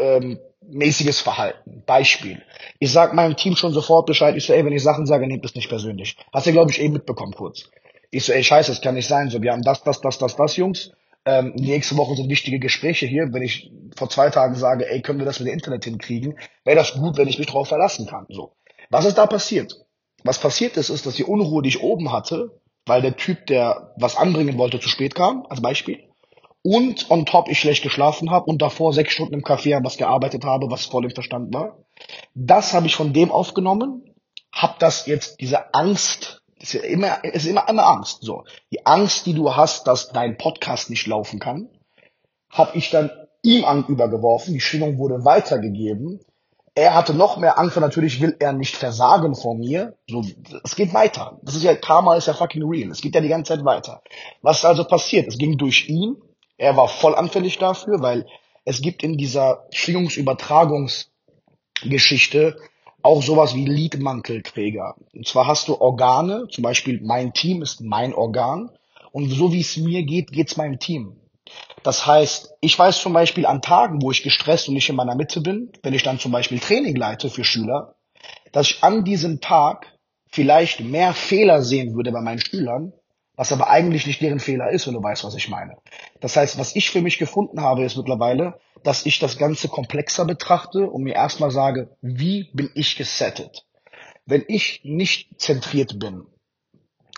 ähm, 0.00 0.38
mäßiges 0.68 1.20
Verhalten. 1.20 1.82
Beispiel. 1.86 2.42
Ich 2.78 2.92
sag 2.92 3.14
meinem 3.14 3.36
Team 3.36 3.56
schon 3.56 3.72
sofort 3.72 4.06
Bescheid. 4.06 4.36
Ich 4.36 4.44
so, 4.44 4.52
ey, 4.52 4.64
wenn 4.64 4.72
ich 4.72 4.82
Sachen 4.82 5.06
sage, 5.06 5.26
nehmt 5.26 5.44
es 5.44 5.54
nicht 5.54 5.68
persönlich. 5.68 6.16
Hast 6.32 6.46
du, 6.46 6.52
glaube 6.52 6.70
ich, 6.70 6.80
eben 6.80 6.92
mitbekommen 6.92 7.32
kurz. 7.32 7.70
Ich 8.10 8.24
so, 8.24 8.32
ey, 8.32 8.44
scheiße, 8.44 8.72
das 8.72 8.80
kann 8.80 8.94
nicht 8.94 9.08
sein. 9.08 9.30
So, 9.30 9.42
wir 9.42 9.52
haben 9.52 9.62
das, 9.62 9.82
das, 9.82 10.00
das, 10.00 10.18
das, 10.18 10.36
das, 10.36 10.56
Jungs. 10.56 10.92
Ähm, 11.24 11.52
nächste 11.56 11.96
Woche 11.96 12.16
sind 12.16 12.28
wichtige 12.28 12.58
Gespräche 12.58 13.06
hier. 13.06 13.32
Wenn 13.32 13.42
ich 13.42 13.70
vor 13.96 14.08
zwei 14.08 14.30
Tagen 14.30 14.54
sage, 14.54 14.88
ey, 14.88 15.00
können 15.00 15.18
wir 15.18 15.26
das 15.26 15.40
mit 15.40 15.48
dem 15.48 15.54
Internet 15.54 15.84
hinkriegen, 15.84 16.38
wäre 16.64 16.76
das 16.76 16.92
gut, 16.92 17.16
wenn 17.16 17.28
ich 17.28 17.38
mich 17.38 17.48
darauf 17.48 17.68
verlassen 17.68 18.06
kann. 18.06 18.26
So. 18.28 18.52
Was 18.90 19.04
ist 19.04 19.18
da 19.18 19.26
passiert? 19.26 19.74
Was 20.24 20.38
passiert 20.38 20.76
ist, 20.76 20.90
ist, 20.90 21.06
dass 21.06 21.14
die 21.14 21.24
Unruhe, 21.24 21.62
die 21.62 21.70
ich 21.70 21.82
oben 21.82 22.12
hatte, 22.12 22.60
weil 22.86 23.02
der 23.02 23.16
Typ, 23.16 23.46
der 23.46 23.94
was 23.96 24.16
anbringen 24.16 24.58
wollte, 24.58 24.80
zu 24.80 24.88
spät 24.88 25.14
kam, 25.14 25.46
als 25.48 25.60
Beispiel. 25.60 26.00
Und 26.62 27.10
on 27.10 27.24
top 27.24 27.48
ich 27.48 27.60
schlecht 27.60 27.82
geschlafen 27.82 28.30
habe 28.30 28.46
und 28.46 28.60
davor 28.60 28.92
sechs 28.92 29.12
Stunden 29.12 29.34
im 29.34 29.44
Café 29.44 29.76
an 29.76 29.84
was 29.84 29.96
gearbeitet 29.96 30.44
habe, 30.44 30.70
was 30.70 30.86
voll 30.86 31.04
im 31.04 31.12
Verstand 31.12 31.54
war. 31.54 31.78
Das 32.34 32.72
habe 32.72 32.86
ich 32.86 32.96
von 32.96 33.12
dem 33.12 33.30
aufgenommen, 33.30 34.14
habe 34.52 34.74
das 34.78 35.06
jetzt, 35.06 35.40
diese 35.40 35.72
Angst 35.74 36.42
ist 36.60 36.72
ja 36.72 36.80
immer, 36.80 37.22
ist 37.24 37.46
immer 37.46 37.68
eine 37.68 37.84
Angst. 37.84 38.22
So. 38.22 38.44
Die 38.72 38.84
Angst, 38.84 39.26
die 39.26 39.34
du 39.34 39.54
hast, 39.54 39.86
dass 39.86 40.08
dein 40.08 40.36
Podcast 40.36 40.90
nicht 40.90 41.06
laufen 41.06 41.38
kann, 41.38 41.68
habe 42.50 42.76
ich 42.76 42.90
dann 42.90 43.10
ihm 43.42 43.64
an 43.64 43.86
übergeworfen. 43.86 44.54
Die 44.54 44.60
Schwingung 44.60 44.98
wurde 44.98 45.24
weitergegeben. 45.24 46.20
Er 46.78 46.94
hatte 46.94 47.12
noch 47.12 47.36
mehr 47.38 47.58
Angst, 47.58 47.76
und 47.76 47.82
natürlich 47.82 48.20
will 48.20 48.36
er 48.38 48.52
nicht 48.52 48.76
versagen 48.76 49.34
vor 49.34 49.56
mir. 49.56 49.96
So, 50.08 50.24
es 50.62 50.76
geht 50.76 50.94
weiter. 50.94 51.40
Das 51.42 51.56
ist 51.56 51.64
ja, 51.64 51.74
Karma 51.74 52.14
ist 52.14 52.28
ja 52.28 52.34
fucking 52.34 52.62
real. 52.62 52.92
Es 52.92 53.00
geht 53.00 53.16
ja 53.16 53.20
die 53.20 53.26
ganze 53.26 53.54
Zeit 53.54 53.64
weiter. 53.64 54.00
Was 54.42 54.64
also 54.64 54.84
passiert? 54.84 55.26
Es 55.26 55.38
ging 55.38 55.58
durch 55.58 55.88
ihn. 55.88 56.14
Er 56.56 56.76
war 56.76 56.86
voll 56.86 57.16
anfällig 57.16 57.58
dafür, 57.58 58.00
weil 58.00 58.28
es 58.64 58.80
gibt 58.80 59.02
in 59.02 59.16
dieser 59.16 59.66
Schwingungsübertragungsgeschichte 59.72 62.56
auch 63.02 63.24
sowas 63.24 63.56
wie 63.56 63.66
Liedmantelträger. 63.66 64.94
Und 65.12 65.26
zwar 65.26 65.48
hast 65.48 65.66
du 65.66 65.80
Organe, 65.80 66.46
zum 66.48 66.62
Beispiel 66.62 67.00
mein 67.02 67.32
Team 67.32 67.62
ist 67.62 67.80
mein 67.80 68.14
Organ, 68.14 68.70
Und 69.10 69.30
so 69.30 69.52
wie 69.52 69.62
es 69.62 69.76
mir 69.76 70.04
geht, 70.04 70.30
geht's 70.30 70.56
meinem 70.56 70.78
Team. 70.78 71.16
Das 71.82 72.06
heißt, 72.06 72.54
ich 72.60 72.78
weiß 72.78 73.00
zum 73.00 73.12
Beispiel 73.12 73.46
an 73.46 73.62
Tagen, 73.62 74.02
wo 74.02 74.10
ich 74.10 74.22
gestresst 74.22 74.68
und 74.68 74.74
nicht 74.74 74.88
in 74.88 74.96
meiner 74.96 75.14
Mitte 75.14 75.40
bin, 75.40 75.70
wenn 75.82 75.94
ich 75.94 76.02
dann 76.02 76.18
zum 76.18 76.32
Beispiel 76.32 76.58
Training 76.58 76.96
leite 76.96 77.30
für 77.30 77.44
Schüler, 77.44 77.94
dass 78.52 78.70
ich 78.70 78.82
an 78.82 79.04
diesem 79.04 79.40
Tag 79.40 79.86
vielleicht 80.30 80.80
mehr 80.80 81.14
Fehler 81.14 81.62
sehen 81.62 81.94
würde 81.94 82.12
bei 82.12 82.20
meinen 82.20 82.40
Schülern, 82.40 82.92
was 83.36 83.52
aber 83.52 83.70
eigentlich 83.70 84.06
nicht 84.06 84.20
deren 84.20 84.40
Fehler 84.40 84.70
ist, 84.70 84.86
wenn 84.86 84.94
du 84.94 85.02
weißt, 85.02 85.24
was 85.24 85.36
ich 85.36 85.48
meine. 85.48 85.76
Das 86.20 86.36
heißt, 86.36 86.58
was 86.58 86.74
ich 86.74 86.90
für 86.90 87.00
mich 87.00 87.18
gefunden 87.18 87.62
habe, 87.62 87.84
ist 87.84 87.96
mittlerweile, 87.96 88.58
dass 88.82 89.06
ich 89.06 89.18
das 89.18 89.38
Ganze 89.38 89.68
komplexer 89.68 90.24
betrachte 90.24 90.90
und 90.90 91.02
mir 91.02 91.14
erstmal 91.14 91.50
sage, 91.50 91.96
wie 92.00 92.50
bin 92.52 92.70
ich 92.74 92.96
gesettet? 92.96 93.64
Wenn 94.26 94.44
ich 94.48 94.80
nicht 94.84 95.40
zentriert 95.40 95.98
bin 95.98 96.26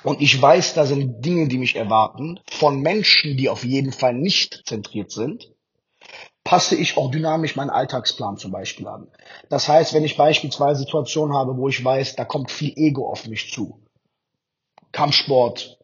und 0.03 0.21
ich 0.21 0.41
weiß, 0.41 0.75
da 0.75 0.87
sind 0.87 1.25
Dinge, 1.25 1.49
die 1.49 1.59
mich 1.59 1.77
erwarten, 1.77 2.41
von 2.51 2.81
Menschen, 2.81 3.37
die 3.37 3.49
auf 3.49 3.65
jeden 3.65 3.93
Fall 3.93 4.15
nicht 4.15 4.63
zentriert 4.67 5.11
sind, 5.11 5.51
passe 6.45 6.75
ich 6.77 6.97
auch 6.97 7.11
dynamisch 7.11 7.57
meinen 7.57 7.71
Alltagsplan 7.71 8.39
zum 8.39 8.51
Beispiel 8.51 8.89
an. 8.89 9.09
Das 9.51 9.69
heißt, 9.69 9.93
wenn 9.95 10.05
ich 10.05 10.17
beispielsweise 10.17 10.81
Situationen 10.81 11.37
habe, 11.37 11.57
wo 11.57 11.69
ich 11.69 11.85
weiß, 11.85 12.17
da 12.17 12.25
kommt 12.25 12.51
viel 12.51 12.73
Ego 12.77 13.11
auf 13.11 13.27
mich 13.27 13.53
zu, 13.53 13.81
Kampfsport, 14.93 15.79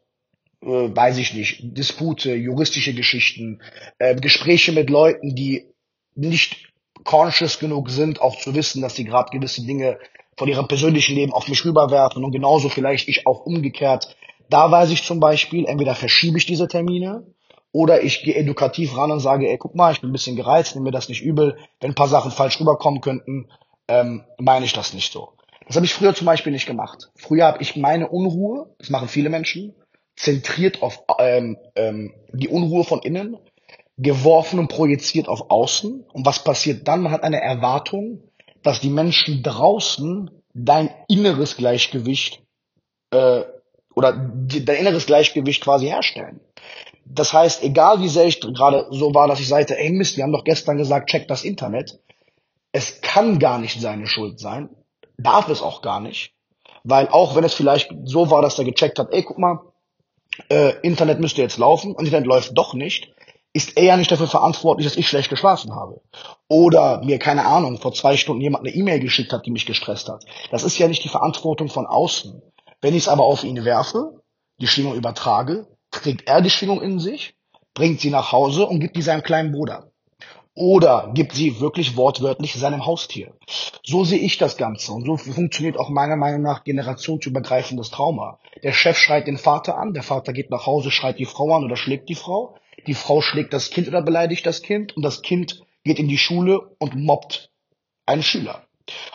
äh, 0.62 0.66
weiß 0.66 1.18
ich 1.18 1.34
nicht, 1.34 1.60
Dispute, 1.76 2.34
juristische 2.34 2.94
Geschichten, 2.94 3.60
äh, 3.98 4.16
Gespräche 4.16 4.72
mit 4.72 4.90
Leuten, 4.90 5.34
die 5.34 5.66
nicht 6.14 6.72
conscious 7.04 7.58
genug 7.58 7.90
sind, 7.90 8.20
auch 8.20 8.38
zu 8.38 8.54
wissen, 8.54 8.82
dass 8.82 8.96
sie 8.96 9.04
gerade 9.04 9.30
gewisse 9.30 9.64
Dinge 9.64 9.98
von 10.36 10.48
ihrem 10.48 10.68
persönlichen 10.68 11.14
Leben 11.14 11.32
auf 11.32 11.48
mich 11.48 11.64
rüberwerfen 11.64 12.24
und 12.24 12.32
genauso 12.32 12.68
vielleicht 12.68 13.08
ich 13.08 13.26
auch 13.26 13.46
umgekehrt. 13.46 14.16
Da 14.50 14.70
weiß 14.70 14.90
ich 14.90 15.04
zum 15.04 15.18
Beispiel, 15.18 15.66
entweder 15.66 15.94
verschiebe 15.94 16.38
ich 16.38 16.46
diese 16.46 16.68
Termine 16.68 17.26
oder 17.72 18.02
ich 18.02 18.22
gehe 18.22 18.34
edukativ 18.34 18.96
ran 18.96 19.10
und 19.10 19.20
sage, 19.20 19.48
ey, 19.48 19.58
guck 19.58 19.74
mal, 19.74 19.92
ich 19.92 20.00
bin 20.00 20.10
ein 20.10 20.12
bisschen 20.12 20.36
gereizt, 20.36 20.74
nimm 20.74 20.84
mir 20.84 20.92
das 20.92 21.08
nicht 21.08 21.22
übel. 21.22 21.56
Wenn 21.80 21.90
ein 21.90 21.94
paar 21.94 22.08
Sachen 22.08 22.30
falsch 22.30 22.60
rüberkommen 22.60 23.00
könnten, 23.00 23.48
ähm, 23.88 24.24
meine 24.38 24.64
ich 24.64 24.72
das 24.72 24.94
nicht 24.94 25.12
so. 25.12 25.32
Das 25.66 25.76
habe 25.76 25.86
ich 25.86 25.94
früher 25.94 26.14
zum 26.14 26.26
Beispiel 26.26 26.52
nicht 26.52 26.66
gemacht. 26.66 27.10
Früher 27.16 27.46
habe 27.46 27.60
ich 27.60 27.76
meine 27.76 28.08
Unruhe, 28.08 28.74
das 28.78 28.90
machen 28.90 29.08
viele 29.08 29.30
Menschen, 29.30 29.74
zentriert 30.14 30.82
auf 30.82 31.02
ähm, 31.18 31.58
ähm, 31.74 32.14
die 32.32 32.48
Unruhe 32.48 32.84
von 32.84 33.00
innen, 33.00 33.36
geworfen 33.98 34.58
und 34.58 34.68
projiziert 34.68 35.28
auf 35.28 35.50
außen. 35.50 36.04
Und 36.12 36.26
was 36.26 36.44
passiert 36.44 36.86
dann? 36.86 37.02
Man 37.02 37.12
hat 37.12 37.24
eine 37.24 37.40
Erwartung, 37.40 38.22
dass 38.66 38.80
die 38.80 38.90
Menschen 38.90 39.42
draußen 39.44 40.30
dein 40.52 40.90
inneres 41.08 41.56
Gleichgewicht 41.56 42.42
äh, 43.10 43.42
oder 43.94 44.12
die, 44.12 44.64
dein 44.64 44.78
inneres 44.78 45.06
Gleichgewicht 45.06 45.62
quasi 45.62 45.86
herstellen. 45.86 46.40
Das 47.04 47.32
heißt, 47.32 47.62
egal 47.62 48.00
wie 48.00 48.08
sehr 48.08 48.24
ich 48.24 48.40
gerade 48.40 48.88
so 48.90 49.14
war, 49.14 49.28
dass 49.28 49.38
ich 49.38 49.46
sagte, 49.46 49.78
ey 49.78 49.90
Mist, 49.90 50.16
wir 50.16 50.24
haben 50.24 50.32
doch 50.32 50.42
gestern 50.42 50.78
gesagt, 50.78 51.08
check 51.08 51.28
das 51.28 51.44
Internet. 51.44 52.00
Es 52.72 53.00
kann 53.00 53.38
gar 53.38 53.58
nicht 53.58 53.80
seine 53.80 54.08
Schuld 54.08 54.40
sein, 54.40 54.68
darf 55.16 55.48
es 55.48 55.62
auch 55.62 55.80
gar 55.80 56.00
nicht, 56.00 56.32
weil 56.82 57.06
auch 57.08 57.36
wenn 57.36 57.44
es 57.44 57.54
vielleicht 57.54 57.94
so 58.04 58.30
war, 58.30 58.42
dass 58.42 58.58
er 58.58 58.64
gecheckt 58.64 58.98
hat, 58.98 59.12
ey, 59.12 59.22
guck 59.22 59.38
mal, 59.38 59.60
äh, 60.50 60.74
Internet 60.82 61.20
müsste 61.20 61.40
jetzt 61.40 61.58
laufen 61.58 61.92
und 61.92 62.04
Internet 62.04 62.26
läuft 62.26 62.58
doch 62.58 62.74
nicht, 62.74 63.14
ist 63.56 63.78
er 63.78 63.84
ja 63.84 63.96
nicht 63.96 64.12
dafür 64.12 64.26
verantwortlich, 64.26 64.86
dass 64.86 64.98
ich 64.98 65.08
schlecht 65.08 65.30
geschlafen 65.30 65.74
habe. 65.74 66.02
Oder 66.46 67.02
mir, 67.02 67.18
keine 67.18 67.46
Ahnung, 67.46 67.78
vor 67.78 67.94
zwei 67.94 68.18
Stunden 68.18 68.42
jemand 68.42 68.66
eine 68.66 68.74
E-Mail 68.76 69.00
geschickt 69.00 69.32
hat, 69.32 69.46
die 69.46 69.50
mich 69.50 69.64
gestresst 69.64 70.10
hat. 70.10 70.24
Das 70.50 70.62
ist 70.62 70.76
ja 70.78 70.88
nicht 70.88 71.02
die 71.04 71.08
Verantwortung 71.08 71.68
von 71.68 71.86
außen. 71.86 72.42
Wenn 72.82 72.94
ich 72.94 73.04
es 73.04 73.08
aber 73.08 73.24
auf 73.24 73.44
ihn 73.44 73.64
werfe, 73.64 74.20
die 74.60 74.66
Schwingung 74.66 74.94
übertrage, 74.94 75.66
trägt 75.90 76.28
er 76.28 76.42
die 76.42 76.50
Schwingung 76.50 76.82
in 76.82 76.98
sich, 76.98 77.34
bringt 77.72 78.00
sie 78.00 78.10
nach 78.10 78.30
Hause 78.30 78.66
und 78.66 78.80
gibt 78.80 78.94
die 78.94 79.02
seinem 79.02 79.22
kleinen 79.22 79.52
Bruder. 79.52 79.90
Oder 80.54 81.12
gibt 81.14 81.32
sie 81.32 81.58
wirklich 81.58 81.96
wortwörtlich 81.96 82.54
seinem 82.54 82.84
Haustier. 82.84 83.32
So 83.82 84.04
sehe 84.04 84.18
ich 84.18 84.36
das 84.36 84.58
Ganze. 84.58 84.92
Und 84.92 85.06
so 85.06 85.16
funktioniert 85.16 85.78
auch 85.78 85.88
meiner 85.88 86.16
Meinung 86.16 86.42
nach 86.42 86.64
generationsübergreifendes 86.64 87.90
Trauma. 87.90 88.38
Der 88.62 88.72
Chef 88.72 88.98
schreit 88.98 89.26
den 89.26 89.38
Vater 89.38 89.78
an, 89.78 89.94
der 89.94 90.02
Vater 90.02 90.34
geht 90.34 90.50
nach 90.50 90.66
Hause, 90.66 90.90
schreit 90.90 91.18
die 91.18 91.24
Frau 91.24 91.54
an 91.54 91.64
oder 91.64 91.76
schlägt 91.76 92.10
die 92.10 92.14
Frau. 92.14 92.54
Die 92.86 92.94
Frau 92.94 93.20
schlägt 93.20 93.52
das 93.52 93.70
Kind 93.70 93.88
oder 93.88 94.02
beleidigt 94.02 94.46
das 94.46 94.62
Kind 94.62 94.96
und 94.96 95.02
das 95.02 95.22
Kind 95.22 95.62
geht 95.84 95.98
in 95.98 96.08
die 96.08 96.18
Schule 96.18 96.74
und 96.78 96.94
mobbt 96.94 97.50
einen 98.06 98.22
Schüler. 98.22 98.66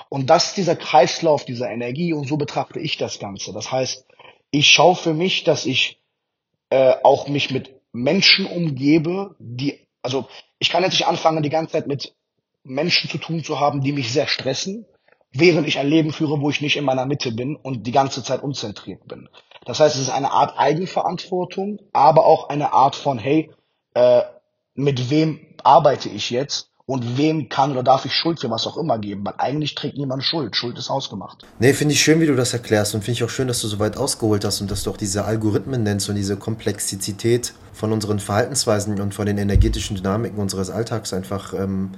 Und 0.10 0.30
das 0.30 0.50
ist 0.50 0.58
dieser 0.58 0.76
Kreislauf 0.76 1.46
dieser 1.46 1.70
Energie 1.70 2.14
und 2.14 2.28
so 2.28 2.38
betrachte 2.38 2.80
ich 2.80 2.98
das 2.98 3.20
Ganze. 3.20 3.54
Das 3.54 3.72
heißt, 3.72 4.06
ich 4.52 4.68
schaue 4.68 4.96
für 4.96 5.14
mich, 5.14 5.44
dass 5.44 5.66
ich 5.66 6.02
äh, 6.70 6.96
auch 7.04 7.28
mich 7.28 7.52
mit 7.52 7.74
Menschen 7.94 8.46
umgebe, 8.46 9.36
die 9.40 9.80
also 10.02 10.28
ich 10.60 10.70
kann 10.70 10.84
jetzt 10.84 10.94
nicht 10.94 11.08
anfangen, 11.08 11.44
die 11.44 11.50
ganze 11.50 11.74
Zeit 11.74 11.88
mit 11.88 12.16
Menschen 12.64 13.10
zu 13.10 13.18
tun 13.18 13.44
zu 13.44 13.60
haben, 13.60 13.82
die 13.82 13.92
mich 13.92 14.12
sehr 14.12 14.28
stressen, 14.28 14.86
während 15.34 15.68
ich 15.68 15.80
ein 15.80 15.88
Leben 15.88 16.12
führe, 16.12 16.42
wo 16.42 16.50
ich 16.50 16.62
nicht 16.62 16.78
in 16.78 16.86
meiner 16.86 17.06
Mitte 17.06 17.32
bin 17.32 17.56
und 17.56 17.88
die 17.88 17.92
ganze 17.92 18.24
Zeit 18.24 18.44
unzentriert 18.44 19.08
bin. 19.08 19.30
Das 19.66 19.80
heißt, 19.80 19.96
es 19.96 20.02
ist 20.02 20.10
eine 20.10 20.32
Art 20.32 20.58
Eigenverantwortung, 20.58 21.80
aber 21.94 22.26
auch 22.26 22.50
eine 22.50 22.74
Art 22.74 22.96
von, 22.96 23.18
hey, 23.20 23.52
äh, 23.94 24.22
mit 24.76 25.10
wem 25.10 25.40
arbeite 25.64 26.10
ich 26.10 26.30
jetzt 26.30 26.72
und 26.86 27.18
wem 27.18 27.48
kann 27.48 27.72
oder 27.72 27.84
darf 27.84 28.06
ich 28.06 28.14
Schuld 28.14 28.40
für 28.40 28.50
was 28.50 28.66
auch 28.68 28.78
immer 28.78 29.00
geben, 29.00 29.24
weil 29.24 29.36
eigentlich 29.38 29.76
trägt 29.76 29.98
niemand 29.98 30.24
Schuld. 30.24 30.56
Schuld 30.56 30.78
ist 30.78 30.90
ausgemacht. 30.90 31.46
Nee, 31.60 31.74
finde 31.74 31.94
ich 31.94 32.02
schön, 32.02 32.20
wie 32.20 32.26
du 32.26 32.36
das 32.36 32.54
erklärst 32.54 32.96
und 32.96 33.02
finde 33.02 33.14
ich 33.14 33.24
auch 33.24 33.30
schön, 33.30 33.48
dass 33.48 33.62
du 33.62 33.68
so 33.68 33.80
weit 33.80 33.98
ausgeholt 33.98 34.44
hast 34.44 34.62
und 34.62 34.72
dass 34.72 34.84
du 34.84 34.92
auch 34.92 34.98
diese 34.98 35.24
Algorithmen 35.24 35.84
nennst 35.84 36.10
und 36.10 36.16
diese 36.16 36.38
Komplexität 36.38 37.54
von 37.72 37.94
unseren 37.94 38.20
Verhaltensweisen 38.20 39.00
und 39.00 39.14
von 39.14 39.26
den 39.26 39.38
energetischen 39.38 39.96
Dynamiken 39.96 40.40
unseres 40.40 40.70
Alltags 40.70 41.14
einfach 41.14 41.54
ähm, 41.54 41.92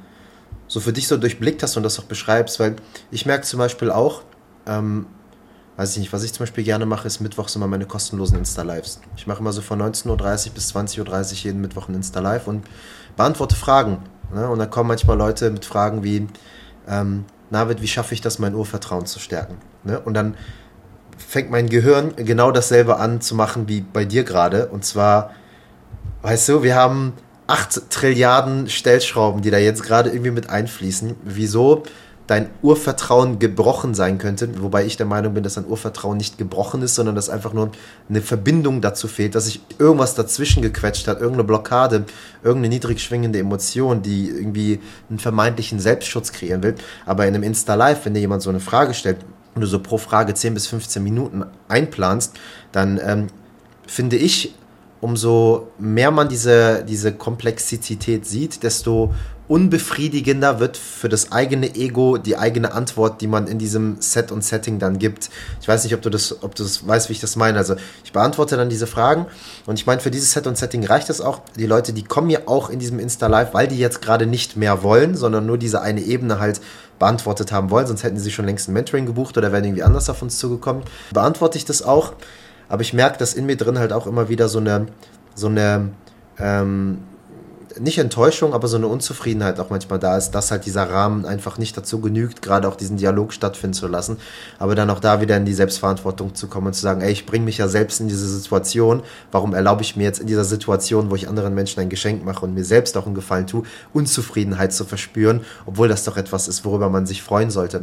so 0.74 0.80
für 0.80 0.94
dich 0.94 1.08
so 1.08 1.18
durchblickt 1.18 1.62
hast 1.62 1.77
und 1.77 1.84
das 1.84 2.00
auch 2.00 2.06
beschreibst, 2.06 2.60
weil 2.60 2.75
ich 3.12 3.25
merke 3.25 3.46
zum 3.46 3.60
Beispiel 3.60 3.92
auch, 3.92 4.24
ähm, 4.65 5.06
weiß 5.77 5.94
ich 5.94 6.00
nicht, 6.00 6.13
was 6.13 6.24
ich 6.24 6.34
zum 6.34 6.44
Beispiel 6.44 6.63
gerne 6.63 6.86
mache, 6.86 7.08
ist 7.08 7.20
mittwochs 7.20 7.56
immer 7.56 7.68
meine 7.68 7.86
kostenlosen 7.86 8.38
Insta-Lives. 8.38 9.01
Ich 9.18 9.27
mache 9.27 9.39
immer 9.39 9.53
so 9.53 9.62
von 9.62 9.82
19.30 9.82 10.48
Uhr 10.48 10.53
bis 10.53 10.75
20.30 10.75 11.00
Uhr 11.00 11.38
jeden 11.44 11.62
Mittwoch 11.62 11.89
ein 11.89 11.96
Insta-Live 11.96 12.48
und 12.48 12.65
beantworte 13.15 13.56
Fragen 13.56 14.00
Ne? 14.34 14.50
Und 14.50 14.60
dann 14.60 14.70
kommen 14.70 14.88
manchmal 14.88 15.18
Leute 15.18 15.50
mit 15.51 15.65
Fragen 15.65 16.03
wie, 16.03 16.27
ähm, 16.88 17.25
Navid, 17.50 17.82
wie 17.82 17.88
schaffe 17.88 18.13
ich 18.13 18.22
das, 18.22 18.39
mein 18.39 18.56
Urvertrauen 18.56 19.06
zu 19.06 19.20
stärken? 19.20 19.58
Ne? 19.84 20.00
Und 20.00 20.15
dann 20.15 20.36
fängt 21.18 21.51
mein 21.51 21.70
Gehirn 21.70 22.15
genau 22.15 22.51
dasselbe 22.51 22.98
an 22.98 23.22
zu 23.22 23.36
machen 23.36 23.68
wie 23.68 23.82
bei 23.82 24.06
dir 24.06 24.24
gerade. 24.24 24.68
Und 24.68 24.84
zwar, 24.84 25.32
weißt 26.24 26.50
du, 26.50 26.63
wir 26.63 26.75
haben 26.75 27.13
8 27.47 27.89
Trilliarden 27.89 28.69
Stellschrauben, 28.69 29.41
die 29.41 29.51
da 29.51 29.57
jetzt 29.57 29.83
gerade 29.83 30.09
irgendwie 30.09 30.31
mit 30.31 30.50
einfließen. 30.50 31.15
Wieso 31.23 31.83
dein 32.27 32.50
Urvertrauen 32.62 33.38
gebrochen 33.38 33.93
sein 33.93 34.17
könnte, 34.17 34.62
wobei 34.62 34.85
ich 34.85 34.95
der 34.95 35.05
Meinung 35.05 35.33
bin, 35.33 35.43
dass 35.43 35.55
dein 35.55 35.67
Urvertrauen 35.67 36.17
nicht 36.17 36.38
gebrochen 36.38 36.81
ist, 36.81 36.95
sondern 36.95 37.15
dass 37.15 37.29
einfach 37.29 37.51
nur 37.51 37.71
eine 38.07 38.21
Verbindung 38.21 38.79
dazu 38.79 39.09
fehlt, 39.09 39.35
dass 39.35 39.45
sich 39.45 39.62
irgendwas 39.77 40.15
dazwischen 40.15 40.62
gequetscht 40.62 41.07
hat, 41.07 41.19
irgendeine 41.19 41.43
Blockade, 41.43 42.05
irgendeine 42.41 42.73
niedrig 42.73 43.01
schwingende 43.01 43.39
Emotion, 43.39 44.01
die 44.01 44.29
irgendwie 44.29 44.79
einen 45.09 45.19
vermeintlichen 45.19 45.79
Selbstschutz 45.79 46.31
kreieren 46.31 46.63
will. 46.63 46.75
Aber 47.05 47.27
in 47.27 47.35
einem 47.35 47.43
Insta-Live, 47.43 48.05
wenn 48.05 48.13
dir 48.13 48.21
jemand 48.21 48.41
so 48.41 48.50
eine 48.50 48.62
Frage 48.62 48.93
stellt 48.93 49.17
und 49.53 49.62
du 49.62 49.67
so 49.67 49.79
pro 49.79 49.97
Frage 49.97 50.33
10 50.33 50.53
bis 50.53 50.67
15 50.67 51.03
Minuten 51.03 51.43
einplanst, 51.67 52.38
dann 52.71 53.01
ähm, 53.03 53.27
finde 53.85 54.15
ich, 54.15 54.55
umso 55.03 55.67
mehr 55.77 56.12
man 56.12 56.29
diese, 56.29 56.86
diese 56.88 57.12
Komplexität 57.12 58.25
sieht, 58.25 58.63
desto 58.63 59.13
unbefriedigender 59.50 60.62
wird 60.62 60.77
für 60.77 61.10
das 61.10 61.33
eigene 61.33 61.75
Ego 61.75 62.17
die 62.17 62.38
eigene 62.38 62.72
Antwort, 62.72 63.19
die 63.19 63.27
man 63.27 63.48
in 63.48 63.60
diesem 63.60 63.98
Set 64.00 64.31
und 64.31 64.45
Setting 64.45 64.79
dann 64.79 65.00
gibt. 65.00 65.29
Ich 65.60 65.67
weiß 65.67 65.83
nicht, 65.83 65.93
ob 65.93 66.01
du 66.01 66.10
das, 66.10 66.41
ob 66.41 66.55
du 66.55 66.63
das 66.63 66.88
weißt, 66.88 67.10
wie 67.10 67.13
ich 67.13 67.19
das 67.19 67.36
meine. 67.36 67.57
Also 67.57 67.75
ich 68.05 68.13
beantworte 68.13 68.55
dann 68.55 68.69
diese 68.69 68.88
Fragen 68.88 69.25
und 69.65 69.77
ich 69.77 69.86
meine, 69.86 70.00
für 70.00 70.10
dieses 70.10 70.31
Set 70.31 70.48
und 70.48 70.57
Setting 70.57 70.86
reicht 70.86 71.10
es 71.10 71.19
auch. 71.19 71.41
Die 71.57 71.65
Leute, 71.65 71.91
die 71.91 72.03
kommen 72.03 72.29
ja 72.29 72.39
auch 72.45 72.69
in 72.69 72.79
diesem 72.79 72.98
Insta-Live, 72.98 73.53
weil 73.53 73.67
die 73.67 73.77
jetzt 73.77 74.01
gerade 74.01 74.25
nicht 74.25 74.55
mehr 74.55 74.83
wollen, 74.83 75.17
sondern 75.17 75.45
nur 75.45 75.57
diese 75.57 75.81
eine 75.81 76.00
Ebene 76.00 76.39
halt 76.39 76.62
beantwortet 76.98 77.51
haben 77.51 77.72
wollen, 77.72 77.88
sonst 77.88 78.03
hätten 78.03 78.19
sie 78.19 78.31
schon 78.31 78.45
längst 78.45 78.69
ein 78.69 78.74
Mentoring 78.74 79.05
gebucht 79.05 79.38
oder 79.38 79.51
wären 79.51 79.65
irgendwie 79.65 79.83
anders 79.83 80.10
auf 80.10 80.22
uns 80.22 80.38
zugekommen. 80.38 80.83
Beantworte 81.12 81.57
ich 81.57 81.65
das 81.65 81.81
auch, 81.81 82.13
aber 82.70 82.82
ich 82.82 82.93
merke, 82.93 83.17
dass 83.17 83.34
in 83.34 83.46
mir 83.46 83.58
drin 83.58 83.79
halt 83.79 83.93
auch 83.93 84.08
immer 84.08 84.29
wieder 84.29 84.50
so 84.50 84.60
eine, 84.60 84.88
so 85.36 85.48
eine, 85.48 85.89
ähm, 86.39 87.00
nicht 87.79 87.98
Enttäuschung, 87.98 88.53
aber 88.53 88.67
so 88.67 88.77
eine 88.77 88.88
Unzufriedenheit 88.88 89.60
auch 89.60 89.70
manchmal 89.70 90.00
da 90.00 90.17
ist, 90.17 90.32
dass 90.32 90.51
halt 90.51 90.65
dieser 90.65 90.89
Rahmen 90.89 91.25
einfach 91.25 91.58
nicht 91.58 91.75
dazu 91.75 92.00
genügt, 92.00 92.41
gerade 92.41 92.67
auch 92.67 92.75
diesen 92.75 92.98
Dialog 92.98 93.34
stattfinden 93.34 93.74
zu 93.74 93.88
lassen, 93.88 94.17
aber 94.60 94.75
dann 94.75 94.89
auch 94.89 95.00
da 95.00 95.22
wieder 95.22 95.38
in 95.38 95.46
die 95.46 95.53
Selbstverantwortung 95.53 96.36
zu 96.36 96.48
kommen 96.48 96.67
und 96.67 96.74
zu 96.74 96.82
sagen, 96.82 97.01
ey, 97.01 97.12
ich 97.12 97.25
bringe 97.25 97.46
mich 97.46 97.58
ja 97.58 97.67
selbst 97.67 98.00
in 98.00 98.08
diese 98.08 98.27
Situation, 98.27 99.03
warum 99.32 99.53
erlaube 99.53 99.82
ich 99.82 99.96
mir 99.96 100.03
jetzt 100.03 100.20
in 100.20 100.27
dieser 100.27 100.43
Situation, 100.43 101.10
wo 101.10 101.15
ich 101.15 101.27
anderen 101.27 101.53
Menschen 101.55 101.79
ein 101.79 101.89
Geschenk 101.89 102.24
mache 102.24 102.46
und 102.46 102.53
mir 102.53 102.65
selbst 102.65 102.98
auch 102.98 103.05
einen 103.05 103.15
Gefallen 103.15 103.48
tue, 103.48 103.63
Unzufriedenheit 103.93 104.74
zu 104.74 104.86
verspüren, 104.86 105.41
obwohl 105.65 105.88
das 105.88 106.03
doch 106.03 106.17
etwas 106.17 106.48
ist, 106.48 106.65
worüber 106.65 106.89
man 106.89 107.05
sich 107.05 107.24
freuen 107.24 107.50
sollte. 107.50 107.79